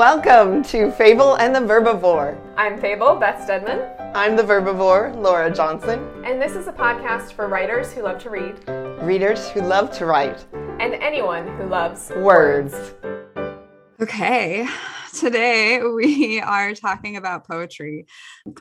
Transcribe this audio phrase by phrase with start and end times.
[0.00, 2.40] Welcome to Fable and the Verbivore.
[2.56, 3.86] I'm Fable, Beth Stedman.
[4.14, 6.08] I'm the Verbivore, Laura Johnson.
[6.24, 8.66] And this is a podcast for writers who love to read,
[9.02, 12.94] readers who love to write, and anyone who loves words.
[14.00, 14.66] Okay,
[15.18, 18.06] today we are talking about poetry,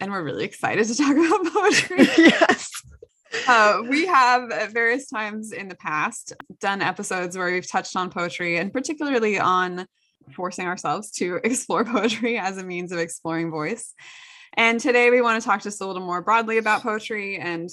[0.02, 2.00] and we're really excited to talk about poetry.
[2.18, 2.70] yes.
[3.48, 8.10] Uh, we have at various times in the past done episodes where we've touched on
[8.10, 9.86] poetry and particularly on
[10.34, 13.94] forcing ourselves to explore poetry as a means of exploring voice.
[14.55, 17.70] And today we want to talk just a little more broadly about poetry and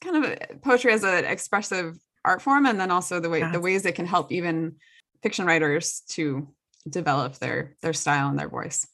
[0.00, 3.86] kind of poetry as an expressive art form, and then also the way the ways
[3.86, 4.76] it can help even
[5.22, 6.48] fiction writers to
[6.88, 8.86] develop their their style and their voice.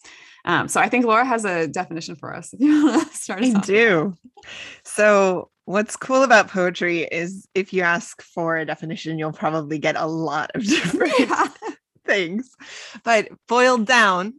[0.44, 2.52] Um, so I think Laura has a definition for us.
[2.52, 4.14] If you want to start, I do.
[4.84, 9.96] So what's cool about poetry is if you ask for a definition, you'll probably get
[9.96, 11.48] a lot of different yeah.
[12.06, 12.50] Things.
[13.04, 14.34] But boiled down,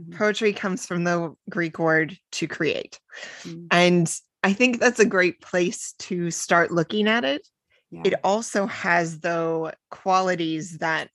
[0.00, 0.16] mm-hmm.
[0.16, 2.98] poetry comes from the Greek word to create.
[3.42, 3.66] Mm-hmm.
[3.70, 7.46] And I think that's a great place to start looking at it.
[7.90, 8.02] Yeah.
[8.04, 11.10] It also has, though, qualities that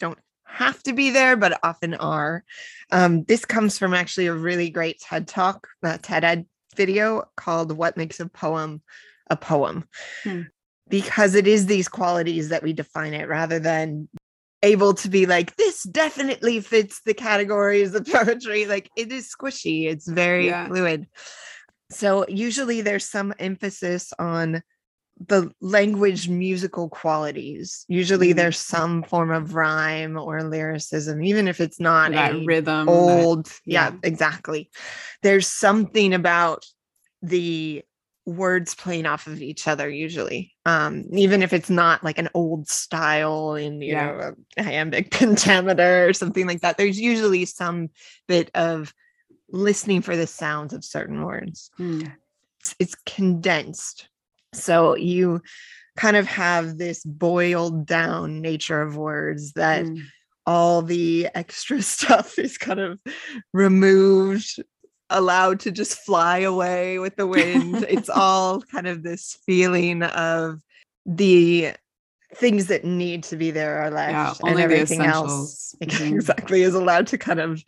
[0.00, 2.44] don't have to be there, but often are.
[2.90, 7.72] Um, this comes from actually a really great TED talk, uh, TED Ed video called
[7.72, 8.82] What Makes a Poem
[9.30, 9.84] a Poem.
[10.22, 10.42] Hmm.
[10.88, 14.08] Because it is these qualities that we define it rather than
[14.64, 19.86] able to be like this definitely fits the categories of poetry like it is squishy
[19.86, 20.66] it's very yeah.
[20.66, 21.06] fluid
[21.90, 24.62] so usually there's some emphasis on
[25.28, 28.36] the language musical qualities usually mm.
[28.36, 33.60] there's some form of rhyme or lyricism even if it's not that rhythm old that,
[33.64, 33.90] yeah.
[33.90, 34.70] yeah exactly
[35.22, 36.64] there's something about
[37.22, 37.84] the
[38.26, 42.66] words playing off of each other usually um even if it's not like an old
[42.66, 44.06] style in you yeah.
[44.06, 47.90] know a iambic pentameter or something like that there's usually some
[48.26, 48.94] bit of
[49.50, 52.10] listening for the sounds of certain words mm.
[52.60, 54.08] it's, it's condensed
[54.54, 55.42] so you
[55.96, 60.02] kind of have this boiled down nature of words that mm.
[60.46, 62.98] all the extra stuff is kind of
[63.52, 64.62] removed
[65.10, 67.84] allowed to just fly away with the wind.
[67.88, 70.60] it's all kind of this feeling of
[71.06, 71.74] the
[72.34, 76.14] things that need to be there are left yeah, and everything else mm-hmm.
[76.14, 77.62] exactly is allowed to kind of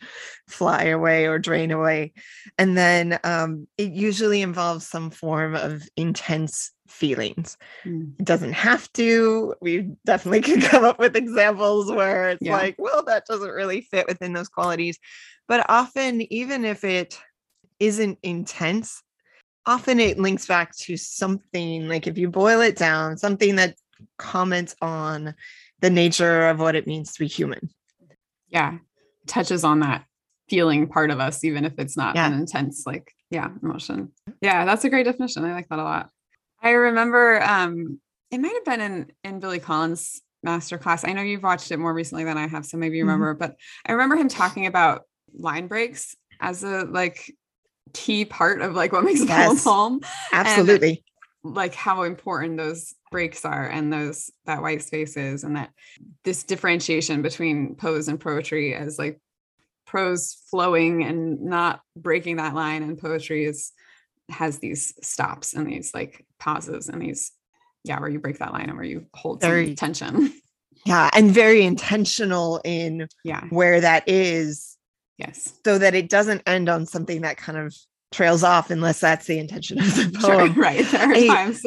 [0.47, 2.11] fly away or drain away
[2.57, 8.11] and then um, it usually involves some form of intense feelings mm.
[8.19, 12.53] it doesn't have to we definitely can come up with examples where it's yeah.
[12.53, 14.99] like well that doesn't really fit within those qualities
[15.47, 17.19] but often even if it
[17.79, 19.03] isn't intense,
[19.65, 23.75] often it links back to something like if you boil it down, something that
[24.17, 25.35] comments on
[25.81, 27.69] the nature of what it means to be human.
[28.49, 28.77] Yeah.
[29.27, 30.05] Touches on that
[30.49, 32.27] feeling part of us, even if it's not yeah.
[32.27, 34.11] an intense, like, yeah, emotion.
[34.41, 35.43] Yeah, that's a great definition.
[35.43, 36.09] I like that a lot.
[36.61, 37.99] I remember um
[38.31, 41.07] it might have been in in Billy Collins masterclass.
[41.07, 43.11] I know you've watched it more recently than I have, so maybe you mm-hmm.
[43.11, 43.39] remember, mm-hmm.
[43.39, 43.55] but
[43.85, 47.33] I remember him talking about line breaks as a like
[47.93, 51.03] key part of like what makes a yes, poem Absolutely.
[51.43, 55.71] And, like how important those breaks are and those that white space is and that
[56.23, 59.21] this differentiation between prose and poetry as like
[59.85, 63.71] prose flowing and not breaking that line and poetry is
[64.29, 67.31] has these stops and these like pauses and these
[67.85, 70.33] yeah where you break that line and where you hold very, some tension.
[70.85, 73.45] Yeah and very intentional in yeah.
[73.49, 74.76] where that is
[75.17, 75.53] Yes.
[75.65, 77.75] So that it doesn't end on something that kind of
[78.11, 80.53] trails off unless that's the intention of the poem.
[80.53, 80.85] Sure, right.
[80.85, 81.65] There are I, times.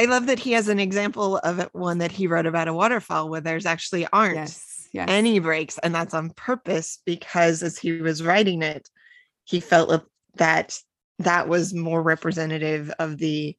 [0.00, 3.28] I love that he has an example of one that he wrote about a waterfall
[3.28, 5.08] where there's actually aren't yes, yes.
[5.10, 5.78] any breaks.
[5.78, 8.88] And that's on purpose because as he was writing it,
[9.44, 10.04] he felt
[10.36, 10.78] that
[11.18, 13.56] that was more representative of the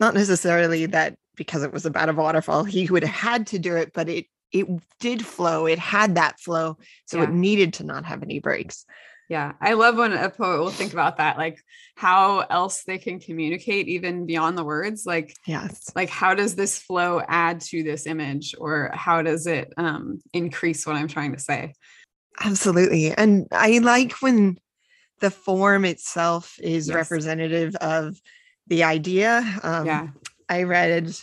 [0.00, 3.76] not necessarily that because it was about a waterfall, he would have had to do
[3.76, 4.66] it, but it it
[5.00, 5.66] did flow.
[5.66, 6.78] It had that flow.
[7.06, 7.24] So yeah.
[7.24, 8.84] it needed to not have any breaks.
[9.28, 9.52] Yeah.
[9.60, 11.58] I love when a poet will think about that, like
[11.96, 15.06] how else they can communicate even beyond the words.
[15.06, 19.72] Like, yes, like how does this flow add to this image or how does it
[19.76, 21.72] um, increase what I'm trying to say?
[22.40, 23.12] Absolutely.
[23.12, 24.58] And I like when
[25.20, 26.94] the form itself is yes.
[26.94, 28.20] representative of
[28.66, 29.42] the idea.
[29.62, 30.08] Um, yeah.
[30.48, 31.14] I read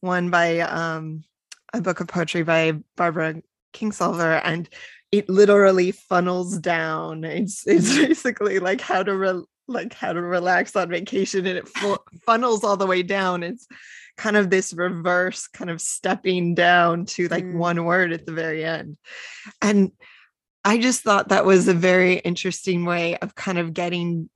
[0.00, 1.22] one by um,
[1.72, 3.42] a book of poetry by Barbara
[3.72, 4.68] Kingsolver, and
[5.12, 7.24] it literally funnels down.
[7.24, 11.68] It's it's basically like how to re- like how to relax on vacation, and it
[11.68, 13.42] fu- funnels all the way down.
[13.42, 13.66] It's
[14.16, 17.54] kind of this reverse kind of stepping down to like mm.
[17.54, 18.96] one word at the very end,
[19.60, 19.92] and
[20.64, 24.28] I just thought that was a very interesting way of kind of getting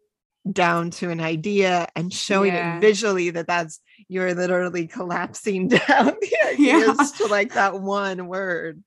[0.51, 2.77] down to an idea and showing Yeah.
[2.77, 6.77] it visually that that's you're literally collapsing down the Yeah.
[6.77, 8.83] ideas to like that one word.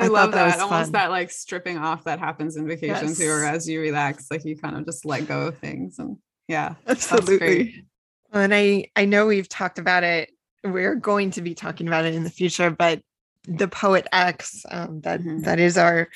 [0.00, 0.44] I, thought love that.
[0.46, 0.92] was Almost fun.
[0.92, 4.56] that like stripping off that happens in vacation too, or as you relax, like you
[4.56, 5.98] kind of just let go of things.
[5.98, 6.74] And yeah.
[6.86, 7.84] Absolutely.
[8.32, 10.30] And I I know we've talked about it.
[10.62, 13.00] We're going to be talking about it in the future, but
[13.44, 15.44] the poet X, um, that Mhm.
[15.44, 16.08] that is our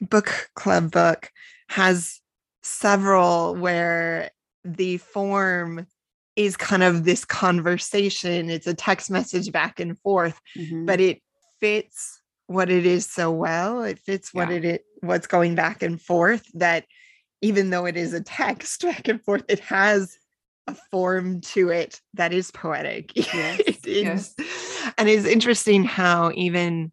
[0.00, 1.30] book club book,
[1.68, 2.20] has
[2.68, 4.30] several where
[4.64, 5.86] the form
[6.36, 8.48] is kind of this conversation.
[8.50, 10.86] It's a text message back and forth, Mhm.
[10.86, 11.20] but it
[11.60, 13.82] fits what it is so well.
[13.82, 14.56] It fits what Yeah.
[14.56, 16.44] it is, what's going back and forth.
[16.54, 16.86] That
[17.42, 20.16] even though it is a text back and forth, it has
[20.66, 23.12] a form to it that is poetic.
[23.16, 24.34] Yes, It yes.
[24.38, 24.46] is-
[24.96, 26.92] And it's interesting how even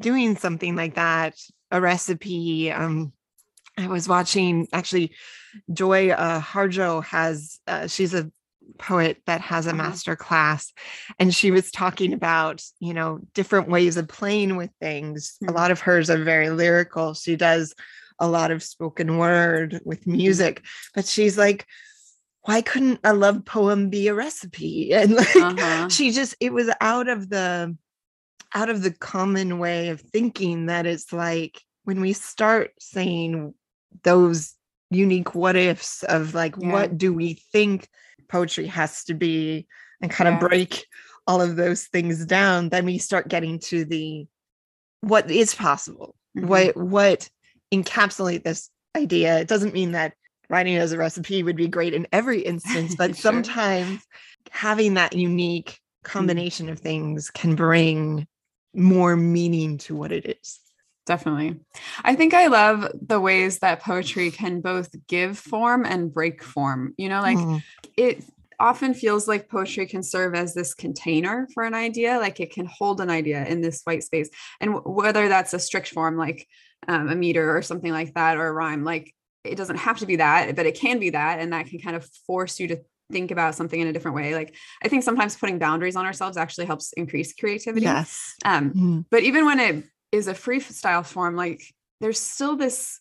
[0.00, 1.34] doing something like that,
[1.70, 2.72] a recipe.
[2.72, 3.12] Um,
[3.78, 5.14] I was watching actually
[5.72, 8.30] Joy uh, Harjo has uh, she's a
[8.78, 9.78] poet that has a Uh-huh.
[9.78, 10.72] master class
[11.18, 15.54] and she was talking about you know different ways of playing with things a Mhm.
[15.54, 17.74] lot of hers are very lyrical she does
[18.20, 20.62] a lot of spoken word with music
[20.94, 21.66] but she's like
[22.42, 25.88] why couldn't a love poem be a recipe and like Uh-huh.
[25.88, 27.76] she just it was out of the
[28.54, 33.52] out of the common way of thinking that it's like when we start saying
[34.02, 34.54] those
[34.90, 36.72] unique what ifs of like Yeah.
[36.72, 37.88] what do we think
[38.28, 39.66] poetry has to be
[40.00, 40.34] and kind Yeah.
[40.34, 40.86] of break
[41.26, 44.26] all of those things down then we start getting to the
[45.00, 46.46] what is possible Mhm.
[46.48, 47.30] what what
[47.72, 50.14] encapsulate this idea it doesn't mean that
[50.48, 53.32] writing as a recipe would be great in every instance but Sure.
[53.32, 54.02] sometimes
[54.50, 56.10] having that unique Mm.
[56.10, 58.26] combination of things can bring
[58.74, 60.58] more meaning to what it is
[61.10, 61.58] Definitely.
[62.04, 66.94] I think I love the ways that poetry can both give form and break form.
[66.98, 67.62] You know, like Mm,
[67.96, 68.22] it
[68.60, 72.64] often feels like poetry can serve as this container for an idea like it can
[72.66, 74.30] hold an idea in this white space.
[74.60, 76.46] And w- whether that's a strict form like
[76.86, 80.06] um, a meter or something like that or a rhyme like it doesn't have to
[80.06, 82.76] be that but it can be that and that can kind of force you to
[83.10, 84.36] think about something in a different way.
[84.36, 84.54] Like
[84.84, 87.86] i think sometimes putting boundaries on ourselves actually helps increase creativity.
[87.86, 88.36] Yes.
[88.44, 91.62] Um, Mm, but even when it is a freestyle form like
[92.00, 93.00] there's still this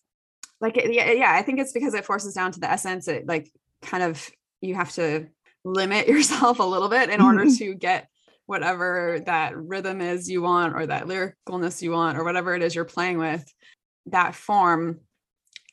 [0.62, 3.52] like yeah, yeah i think it's because it forces down to the essence it like
[3.82, 4.30] kind of
[4.62, 5.28] you have to
[5.64, 8.08] limit yourself a little bit in order to get
[8.46, 12.74] whatever that rhythm is you want or that lyricalness you want or whatever it is
[12.74, 13.46] you're playing with
[14.08, 15.00] that form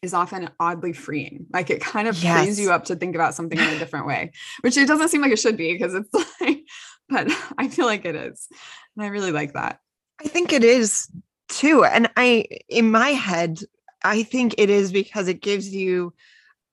[0.03, 1.47] is often oddly freeing.
[1.53, 4.33] Like it kind of frees you up to think about something in a different way
[4.61, 6.11] which it doesn't seem like it should be because it's
[6.41, 6.61] like
[7.09, 8.49] but i feel like it is
[8.97, 9.79] and i really like that.
[10.23, 11.09] I think it is
[11.49, 13.59] too and i in my head
[14.05, 16.13] i think it is because it gives you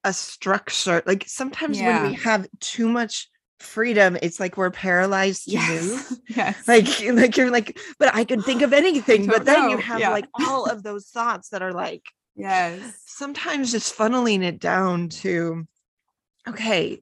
[0.04, 3.28] a structure like sometimes when we have too much
[3.60, 6.18] freedom it's like we're paralyzed to move.
[6.28, 6.68] yes.
[6.68, 10.10] Like like you're like but i can think of anything but then you have Yeah.
[10.10, 12.02] like all of those thoughts that are like
[12.36, 12.82] yes.
[13.06, 15.66] sometimes just funneling it down to
[16.46, 17.00] okay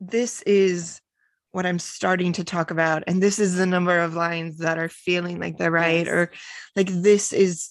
[0.00, 1.00] this is
[1.52, 4.88] what i'm starting to talk about and this is the number of lines that are
[4.88, 6.14] feeling like they're right Yes.
[6.14, 6.30] or
[6.76, 7.70] like this is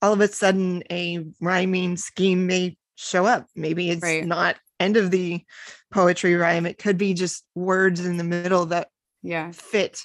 [0.00, 4.24] all of a sudden a rhyming scheme may show up maybe it's Right.
[4.24, 5.42] not end of the
[5.90, 8.88] poetry rhyme it could be just words in the middle that
[9.22, 10.02] yeah fit.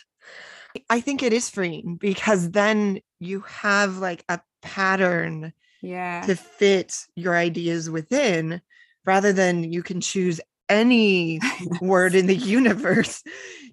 [0.89, 5.51] I think it is freeing because then you have like a pattern
[5.81, 8.61] yeah to fit your ideas within
[9.05, 11.39] rather than you can choose any
[11.81, 13.23] word in the universe.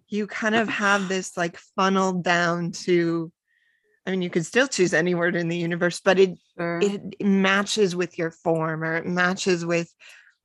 [0.08, 3.30] You kind of have this like funneled down to,
[4.06, 6.80] I mean, you could still choose any word in the universe, but it Sure.
[6.80, 9.92] it matches with your form or it matches with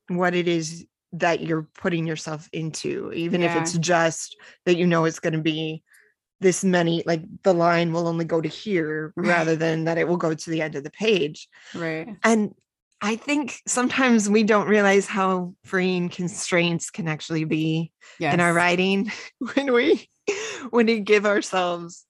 [0.09, 5.05] what it is that you're putting yourself into even if it's just that you know
[5.05, 5.83] it's going to be
[6.39, 10.17] this many like the line will only go to here rather than that it will
[10.17, 12.53] go to the end of the page right and
[13.01, 18.53] i think sometimes we don't realize how freeing constraints can actually be yes in our
[18.53, 19.11] writing
[19.53, 20.07] when we
[20.69, 22.05] when we give ourselves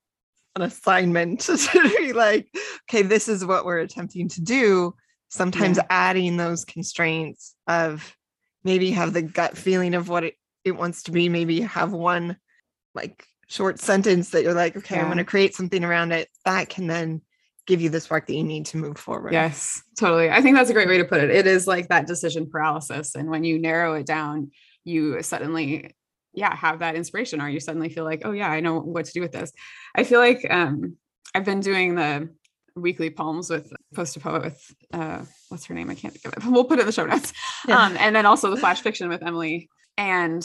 [0.56, 2.48] an assignment to be like
[2.90, 4.94] okay this is what we're attempting to do.
[5.30, 5.86] Sometimes Yeah.
[5.90, 8.16] adding those constraints of
[8.66, 12.36] maybe have the gut feeling of what it, it wants to be maybe have one
[12.94, 16.28] like short sentence that you're like okay i'm going to create something around it.
[16.44, 17.22] That can then
[17.68, 20.70] give you the spark that you need to move forward yes totally i think that's
[20.70, 23.60] a great way to put it it is like that decision paralysis and when you
[23.60, 24.52] narrow it down
[24.84, 25.96] you suddenly
[26.34, 29.14] yeah have that inspiration or you suddenly feel like oh yeah i know what to
[29.14, 29.52] do with this
[29.96, 30.98] i feel like um
[31.36, 32.30] i've been doing the
[32.76, 35.90] weekly poems with post a poet with uh what's her name?
[35.90, 36.50] I can't think of it.
[36.50, 37.34] We'll put it in the show notes.
[37.68, 37.78] Yeah.
[37.78, 39.70] Um, and then also the flash fiction with Emily.
[39.98, 40.42] And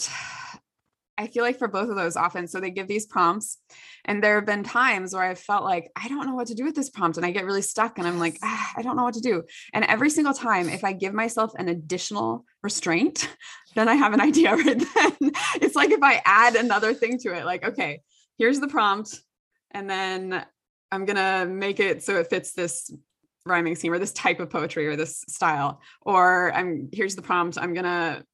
[1.18, 3.58] I feel like for both of those often, so they give these prompts,
[4.04, 6.64] and there have been times where I've felt like I don't know what to do
[6.64, 9.04] with this prompt, and I get really stuck, and I'm like, ah, I don't know
[9.04, 9.42] what to do.
[9.72, 13.28] And every single time, if I give myself an additional restraint,
[13.74, 15.32] then I have an idea right then.
[15.56, 18.02] It's like if I add another thing to it, like, okay,
[18.38, 19.18] here's the prompt,
[19.70, 20.44] and then
[20.92, 22.90] I'm gonna make it so it fits this
[23.46, 25.80] rhyming scheme or this type of poetry or this style.
[26.02, 28.24] Or I'm here's the prompt, I'm gonna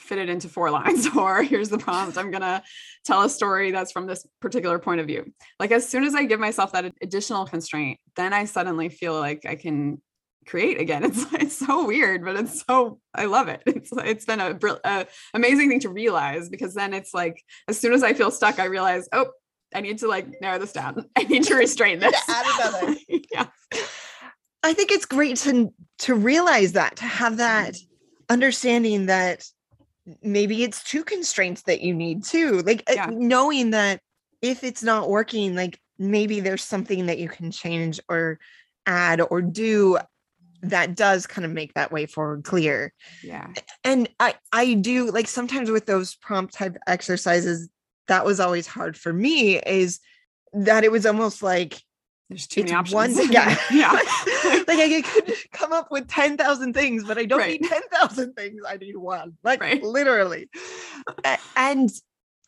[0.00, 2.62] fit it into four lines or here's the prompt i'm going to
[3.04, 5.24] tell a story that's from this particular point of view.
[5.58, 9.46] Like as soon as i give myself that additional constraint then i suddenly feel like
[9.46, 10.00] i can
[10.46, 11.04] create again.
[11.10, 13.62] It's it's so weird but it's so i love it.
[13.66, 17.92] It's it's been a, a amazing thing to realize because then it's like as soon
[17.92, 19.26] as i feel stuck i realize oh
[19.74, 21.06] i need to like narrow this down.
[21.16, 22.14] I need to restrain this.
[22.28, 22.96] add another.
[23.32, 23.46] yeah.
[24.62, 27.76] I think it's great to to realize that to have that
[28.28, 29.44] understanding that
[30.22, 33.10] maybe it's two constraints that you need too like uh, Yeah.
[33.10, 34.00] knowing that
[34.42, 38.38] if it's not working like maybe there's something that you can change or
[38.86, 39.98] add or do
[40.62, 42.92] that does kind of make that way forward clear
[43.22, 43.48] yeah
[43.84, 47.68] and i i do like sometimes with those prompt type exercises
[48.08, 50.00] that was always hard for me is
[50.52, 51.82] that it was almost like
[52.30, 53.92] there's too it's many options one yeah yeah
[54.66, 57.60] like I could come up with 10,000 things, but I don't Right.
[57.60, 58.62] need 10,000 things.
[58.66, 59.82] I need one, like Right.
[59.82, 60.48] literally.
[61.56, 61.90] And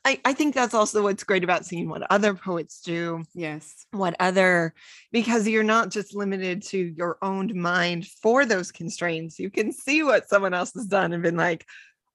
[0.05, 4.17] I, I think that's also what's great about seeing what other poets do, yes what
[4.19, 4.73] other,
[5.13, 9.39] because you're not just limited to your own mind for those constraints.
[9.39, 11.67] You can see what someone else has done and been like,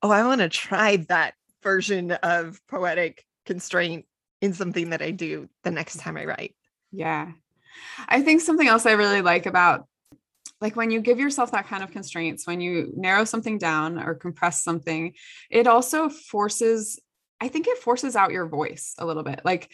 [0.01, 1.33] oh, I want to try that
[1.63, 4.05] version of poetic constraint
[4.41, 6.55] in something that I do the next time I write.
[6.91, 7.31] Yeah.
[8.07, 9.87] I think something else I really like about
[10.59, 14.15] like when you give yourself that kind of constraints, when you narrow something down or
[14.15, 15.13] compress something,
[15.51, 16.99] it also forces,
[17.39, 19.41] I think it forces out your voice a little bit.
[19.45, 19.71] Like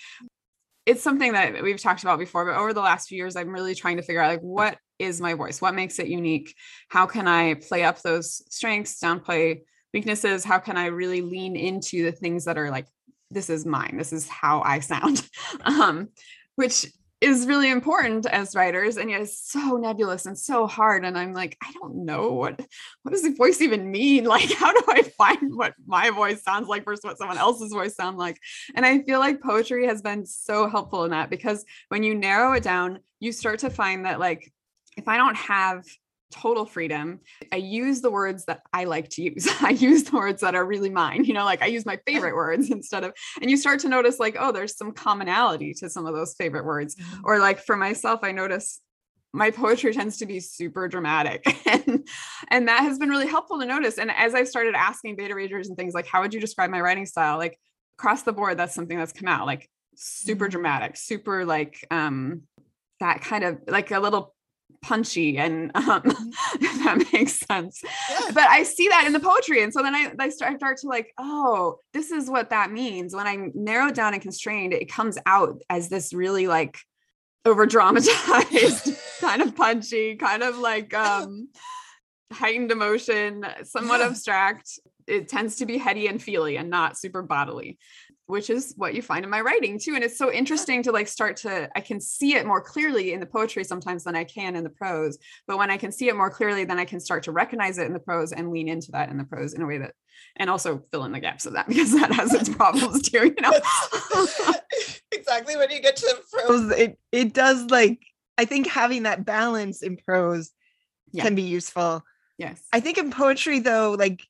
[0.85, 3.75] it's something that we've talked about before, but over the last few years, I'm really
[3.75, 5.61] trying to figure out like what is my voice?
[5.61, 6.53] What makes it unique?
[6.89, 9.61] How can I play up those strengths, downplay
[9.93, 10.43] weaknesses?
[10.43, 12.87] How can I really lean into the things that are like,
[13.31, 15.27] this is mine, this is how I sound.
[15.65, 16.09] Um,
[16.55, 16.87] which
[17.23, 21.31] is really important as writers and yet it's so nebulous and so hard and i'm
[21.31, 22.59] like i don't know what
[23.03, 24.25] what does the voice even mean?
[24.33, 27.95] Like how do i find what my voice sounds like versus what someone else's voice
[27.95, 28.39] sound like?
[28.75, 32.53] And i feel like poetry has been so helpful in that because when you narrow
[32.53, 34.51] it down you start to find that like
[34.97, 35.85] if i don't have
[36.33, 37.19] total freedom.
[37.51, 39.47] I use the words that i like to use.
[39.61, 42.35] I use the words that are really mine you know like i use my favorite
[42.35, 46.05] words instead of and you start to notice like oh there's some commonality to some
[46.05, 46.95] of those favorite words.
[47.23, 48.81] Or like for myself i notice
[49.33, 52.07] my poetry tends to be super dramatic and
[52.49, 53.97] and that has been really helpful to notice.
[53.99, 56.81] And as i've started asking beta readers and things like how would you describe my
[56.81, 57.37] writing style?
[57.37, 57.59] Like
[57.99, 60.51] across the board that's something that's come out like super Mhm.
[60.51, 62.41] dramatic super like um
[62.99, 64.32] that kind of like a little
[64.83, 67.81] punchy and um if that makes sense
[68.33, 69.63] but I see that in the poetry.
[69.63, 72.71] And so then I, I start, I start to like, oh, this is what that
[72.71, 73.15] means.
[73.15, 76.77] When I'm narrowed down and constrained, it comes out as this really like
[77.45, 81.49] over dramatized, kind of punchy, kind of like um
[82.31, 84.07] heightened emotion, somewhat Yeah.
[84.07, 84.79] abstract.
[85.07, 87.77] It tends to be heady and feely and not super bodily,
[88.27, 89.95] which is what you find in my writing too.
[89.95, 93.19] And it's so interesting to like start to, I can see it more clearly in
[93.19, 95.17] the poetry sometimes than I can in the prose.
[95.45, 97.85] But when I can see it more clearly, then I can start to recognize it
[97.85, 99.93] in the prose and lean into that in the prose in a way that,
[100.37, 103.41] and also fill in the gaps of that because that has its problems too, you
[103.41, 103.51] know?
[105.11, 107.99] exactly when you get to the prose it it does like
[108.37, 110.51] i think having that balance in prose
[111.11, 111.23] Yeah.
[111.23, 112.03] can be useful
[112.37, 112.61] yes.
[112.73, 114.27] i think in poetry though like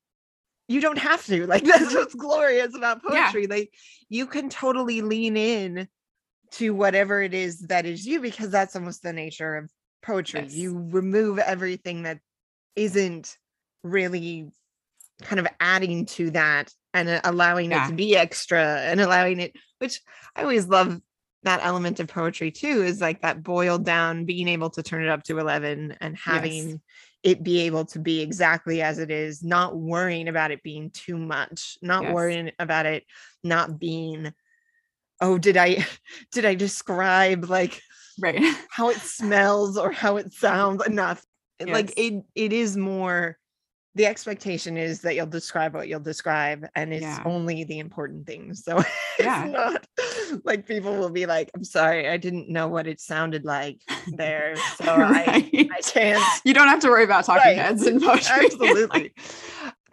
[0.67, 3.25] you don't have to like that's what's glorious about Yeah.
[3.25, 3.73] poetry like
[4.09, 5.87] you can totally lean in
[6.51, 10.53] to whatever it is that is you because that's almost the nature of poetry Yes.
[10.53, 12.19] you remove everything that
[12.75, 13.37] isn't
[13.83, 14.49] really
[15.21, 19.53] kind of adding to that and uh, allowing it to be extra and allowing it
[19.79, 20.01] which
[20.35, 20.99] i always love
[21.43, 25.09] that element of poetry too is like that boiled down being able to turn it
[25.09, 26.81] up to 11 and having
[27.23, 31.17] it be able to be exactly as it is not worrying about it being too
[31.17, 32.13] much not Yes.
[32.13, 33.03] worrying about it
[33.43, 34.33] not being
[35.21, 35.85] oh did i
[36.31, 37.81] did i describe like
[38.19, 38.39] Right.
[38.69, 41.25] how it smells or how it sounds enough
[41.65, 43.37] like it it is more
[43.95, 47.21] the expectation is that you'll describe what you'll describe and it's Yeah.
[47.25, 48.63] only the important things.
[48.63, 48.77] So
[49.19, 49.45] Yeah.
[49.45, 49.87] it's not
[50.43, 54.55] like people will be like, I'm sorry, I didn't know what it sounded like there.
[54.77, 55.69] So Right.
[55.71, 57.57] I can't you don't have to worry about talking Right.
[57.57, 58.25] heads in poetry.
[58.45, 59.13] absolutely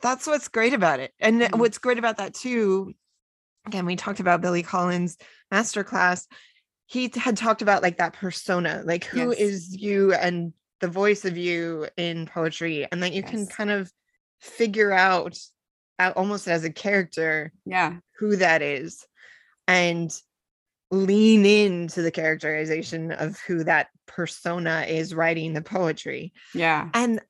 [0.02, 1.58] that's what's great about it and Mhm.
[1.58, 2.94] what's great about that too
[3.66, 5.18] again we talked about billy collins
[5.52, 6.26] masterclass
[6.86, 9.38] he had talked about like that persona like who Yes.
[9.38, 13.92] is you and the voice of you in poetry and that you can kind of
[14.40, 15.36] figure out
[15.98, 17.96] out almost as a character yeah.
[18.18, 19.06] who that is
[19.68, 20.10] and
[20.90, 26.88] lean into the characterization of who that persona is writing the poetry Yeah.
[26.94, 27.20] and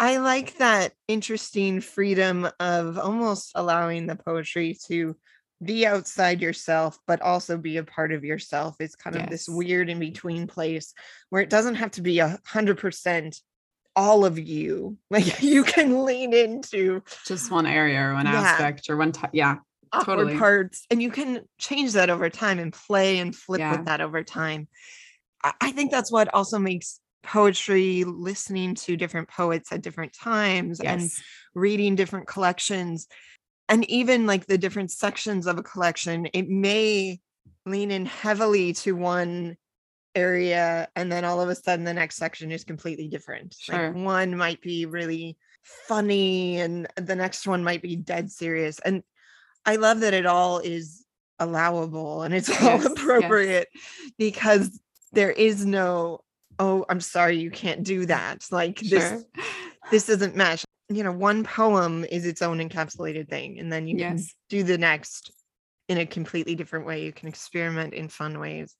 [0.00, 5.16] I like that interesting freedom of almost allowing the poetry to
[5.64, 8.76] be outside yourself, but also be a part of yourself.
[8.78, 10.94] It's kind of this weird in between place
[11.30, 13.40] where it doesn't have to be a hundred percent
[13.96, 14.96] all of you.
[15.10, 18.34] Like you can lean into Just one area or one Yeah.
[18.40, 19.30] aspect or one type.
[19.32, 19.56] Yeah.
[19.92, 20.38] Awkward Totally.
[20.38, 23.72] parts and you can change that over time and play and flip Yeah.
[23.72, 24.68] with that over time
[25.44, 31.10] I, think that's what also makes poetry listening to different poets at different times and
[31.54, 33.06] reading different collections
[33.68, 37.20] and even like the different sections of a collection it may
[37.66, 39.56] lean in heavily to one
[40.14, 43.88] area and then all of a sudden the next section is completely different Sure.
[43.88, 49.02] like one might be really funny and the next one might be dead serious and
[49.66, 51.04] i love that it all is
[51.38, 52.92] allowable and it's all Yes, yes.
[52.92, 53.68] appropriate
[54.18, 54.80] because
[55.12, 56.20] there is no
[56.58, 59.22] oh i'm sorry you can't do that like this Sure.
[59.90, 63.96] this doesn't match you know one poem is its own encapsulated thing and then you
[63.96, 65.30] can do the next
[65.88, 68.76] in a completely different way you can experiment in fun ways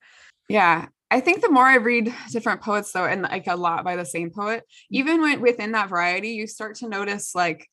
[0.49, 0.87] Yeah.
[1.11, 4.04] I think the more I read different poets though, and like a lot by the
[4.04, 4.87] same poet, mm.
[4.90, 7.66] even when within that variety, you start to notice like,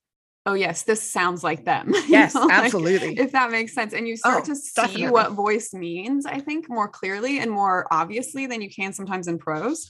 [0.46, 1.92] oh yes, this sounds like them.
[2.08, 3.94] you yes know, like, absolutely if that makes sense.
[3.94, 5.08] And you start Oh, to see definitely.
[5.08, 9.40] what voice means, I think, more clearly and more obviously than you can sometimes in
[9.40, 9.90] prose.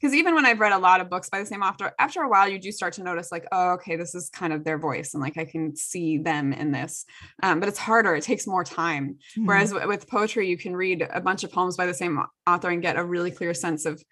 [0.00, 2.28] Because even when I've read a lot of books by the same author, after a
[2.28, 5.14] while, you do start to notice, like, oh, okay, this is kind of their voice,
[5.14, 7.04] and like I can see them in this.
[7.42, 9.18] Um, but it's harder; it takes more time.
[9.38, 9.46] Mhm.
[9.46, 12.68] Whereas w- with poetry, you can read a bunch of poems by the same author
[12.70, 14.02] and get a really clear sense of,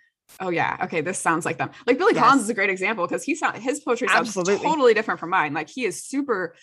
[0.41, 1.71] oh yeah, okay, this sounds like them.
[1.87, 4.67] Like Billy Collins is a great example because he sound his poetry sounds Absolutely.
[4.67, 5.53] totally different from mine.
[5.55, 6.55] Like he is super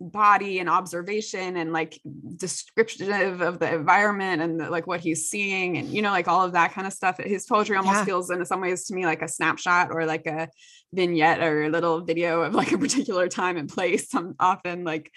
[0.00, 2.00] body and observation and like
[2.36, 6.44] descriptive of the environment and the, like what he's seeing and you know like all
[6.44, 7.18] of that kind of stuff.
[7.18, 8.04] His poetry almost Yeah.
[8.04, 10.48] feels in some ways to me like a snapshot or like a
[10.92, 14.10] vignette or a little video of like a particular time and place.
[14.10, 15.10] Some often like,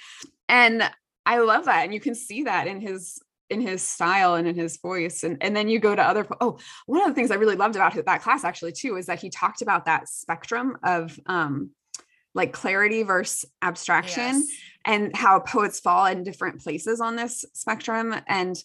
[0.48, 0.84] and
[1.26, 4.56] I love that, and you can see that in his in his style and in
[4.56, 7.36] his voice and and then you go to other oh one of the things i
[7.36, 11.20] really loved about that class actually too is that he talked about that spectrum of
[11.28, 11.70] um
[12.34, 14.48] like clarity versus abstraction Yes.
[14.86, 18.56] and how poets fall in different places on this spectrum and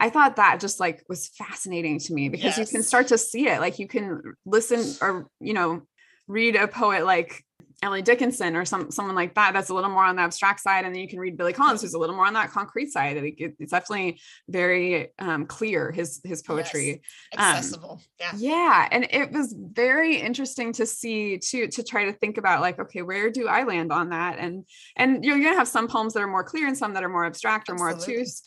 [0.00, 3.48] i thought that just like was fascinating to me because you can start to see
[3.48, 5.82] it like you can listen or you know
[6.26, 7.44] read a poet like
[7.82, 10.84] Emily Dickinson or some someone like that that's a little more on the abstract side
[10.84, 13.20] and then you can read Billy Collins who's a little more on that concrete side.
[13.20, 17.02] Think it- it's definitely very um, clear his his poetry.
[17.36, 18.00] Um, accessible.
[18.20, 18.32] Yeah.
[18.36, 22.78] yeah and it was very interesting to see to to try to think about like
[22.78, 24.38] okay where do i land on that?
[24.38, 24.64] And
[24.96, 27.24] and you're gonna have some poems that are more clear and some that are more
[27.24, 28.42] abstract or more obtuse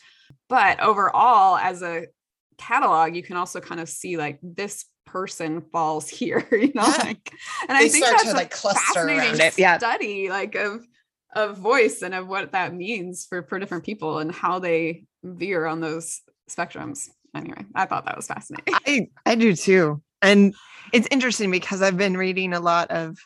[0.48, 2.06] but overall as a
[2.58, 6.96] catalog you can also kind of see like this person falls here you know Yeah.
[7.04, 7.32] like
[7.68, 9.78] and i think that's to, a like, cluster fascinating yeah.
[9.78, 10.84] study like of
[11.34, 15.66] of voice and of what that means for for different people and how they veer
[15.66, 20.02] on those spectrums anyway i thought that was fascinating I I do too.
[20.22, 20.54] And
[20.94, 23.18] it's interesting because I've been reading a lot of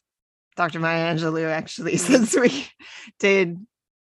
[0.56, 0.80] Dr.
[0.80, 1.98] Maya Angelou actually Mhm.
[2.00, 2.66] since we
[3.20, 3.56] did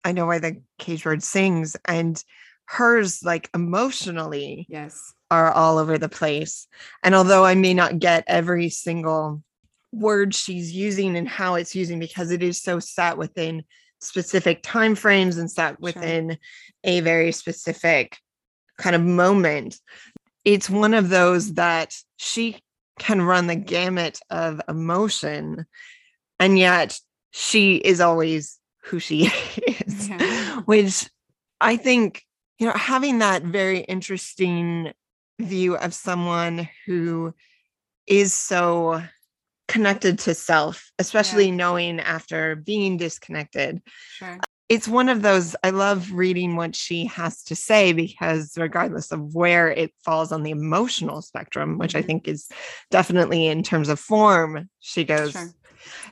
[0.04, 2.22] I know why the cage bird sings and
[2.66, 6.68] hers like emotionally yes are all over the place.
[7.02, 9.42] And although I may not get every single
[9.92, 13.64] word she's using and how it's using because it is so set within
[14.00, 16.38] specific time frames and set within
[16.84, 18.18] a very specific
[18.78, 19.80] kind of moment
[20.44, 22.58] it's one of those that she
[22.98, 25.64] can run the gamut of emotion
[26.38, 27.00] and yet
[27.30, 29.24] she is always who she
[29.66, 30.60] is Yeah.
[30.66, 31.08] which
[31.60, 32.22] i think
[32.58, 34.92] you know having that very interesting
[35.40, 37.34] view of someone who
[38.06, 39.02] is so
[39.68, 44.38] connected to self especially knowing after being disconnected Sure.
[44.68, 49.34] it's one of those I love reading what she has to say because regardless of
[49.34, 52.06] where it falls on the emotional spectrum, which I Mhm.
[52.06, 52.48] think is
[52.90, 55.54] definitely in terms of form, she goes Sure.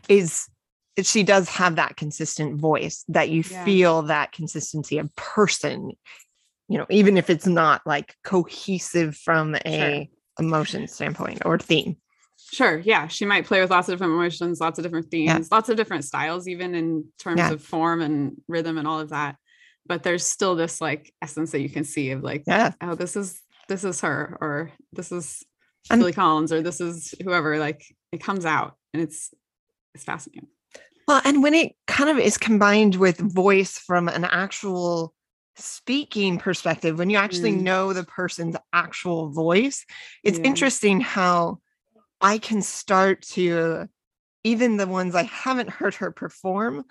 [0.09, 0.49] is
[1.03, 3.65] she does have that consistent voice that you Yeah.
[3.65, 5.93] feel that consistency of person
[6.69, 11.97] you know even if it's not like cohesive from a emotion standpoint or theme
[12.53, 12.79] Sure.
[12.79, 13.09] Yeah.
[13.09, 15.57] She might play with lots of different emotions, lots of different themes, Yeah.
[15.57, 17.51] lots of different styles, even in terms Yeah.
[17.53, 19.37] of form and rhythm and all of that.
[19.87, 23.17] But there's still this like essence that you can see of like, yeah oh, this
[23.17, 25.43] is this is her, or this is
[25.91, 27.59] And- Billy Collins, or this is whoever.
[27.59, 29.33] Like it comes out and it's
[29.95, 30.49] it's fascinating.
[31.09, 35.15] well and when it kind of is combined with voice from an actual
[35.57, 37.63] speaking perspective when you actually Mm.
[37.63, 39.85] know the person's actual voice
[40.23, 40.45] it's Yeah.
[40.51, 41.61] interesting how
[42.21, 43.89] i can start to
[44.43, 46.85] even the ones i haven't heard her perform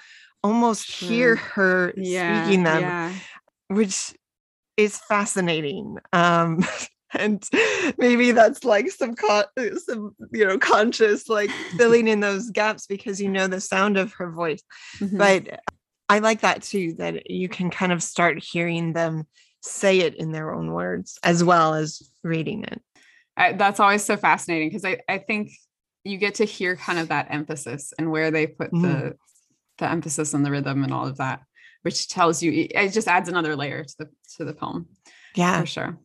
[0.44, 2.42] almost hear her Yeah.
[2.42, 3.14] speaking them Yeah.
[3.68, 4.14] which
[4.78, 6.66] is fascinating um
[7.14, 7.48] and
[7.98, 9.46] maybe that's like some con-
[9.86, 14.14] some you know conscious like filling in those gaps because you know the sound of
[14.14, 14.64] her voice
[15.02, 15.18] Mhm.
[15.18, 15.60] but
[16.14, 19.24] i like that too that you can kind of start hearing them
[19.62, 22.82] say it in their own words as well as reading it
[23.36, 25.50] I, that's always so fascinating because I, I think
[26.04, 28.82] you get to hear kind of that emphasis and where they put Mm.
[28.82, 29.16] the
[29.80, 31.42] the emphasis and the rhythm and all of that,
[31.82, 34.88] which tells you it just adds another layer to the to the poem
[35.36, 35.98] yeah for sure.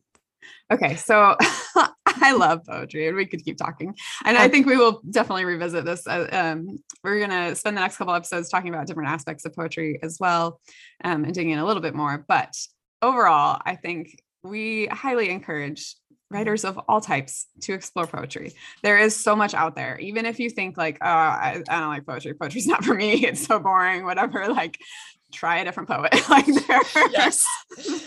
[0.71, 1.37] Okay, so
[2.21, 3.95] I love poetry, and we could keep talking,
[4.25, 6.07] and I think we will definitely revisit this.
[6.07, 9.99] Uh, um, we're gonna spend the next couple episodes talking about different aspects of poetry
[10.01, 10.59] as well,
[11.03, 12.25] um, and digging in a little bit more.
[12.27, 12.55] But
[13.01, 15.95] overall, I think we highly encourage
[16.31, 18.53] writers of all types to explore poetry.
[18.83, 19.97] There is so much out there.
[19.97, 23.25] Even if you think like, oh, I, I don't like poetry, poetry's not for me,
[23.25, 24.79] it's so boring, whatever, like
[25.31, 26.13] try a different poet.
[26.29, 26.81] like there,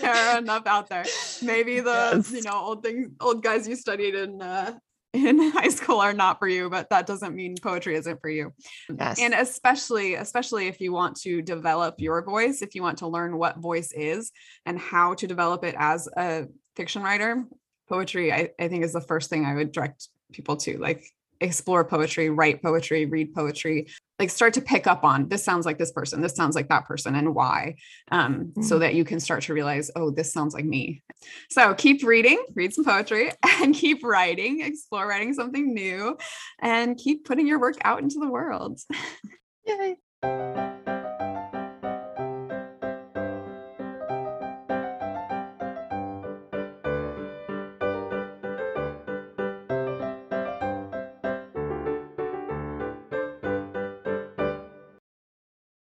[0.00, 1.04] there are enough out there.
[1.42, 2.32] Maybe the Yes.
[2.32, 4.74] you know old things, old guys you studied in uh
[5.12, 8.52] in high school are not for you, but that doesn't mean poetry isn't for you
[8.98, 13.06] yes and especially especially if you want to develop your voice if you want to
[13.06, 14.32] learn what voice is
[14.64, 17.44] and how to develop it as a fiction writer
[17.88, 21.04] poetry I, I think is the first thing i would direct people to like
[21.42, 25.78] explore poetry write poetry read poetry like start to pick up on this sounds like
[25.78, 27.74] this person this sounds like that person and why?
[28.10, 31.02] Um, so that you can start to realize oh this sounds like me.
[31.50, 36.16] So keep reading read some poetry and keep writing explore writing something new
[36.60, 38.80] and keep putting your work out into the world.
[39.66, 39.96] Yay.